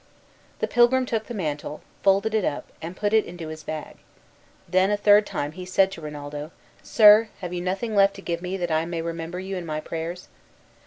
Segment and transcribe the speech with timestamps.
[0.61, 3.97] The pilgrim took the mantle, folded it up, and put it into his bag.
[4.67, 6.49] Then a third time he said to Rinaldo,
[6.81, 9.79] "Sir, have you nothing left to give me that I may remember you in my
[9.79, 10.27] prayers?"